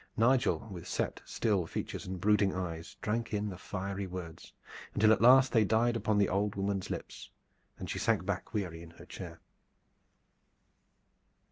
[0.17, 4.51] Nigel, with set, still features and brooding eyes, drank in the fiery words,
[4.95, 7.29] until at last they died upon the old woman's lips
[7.77, 9.41] and she sank back weary in her chair.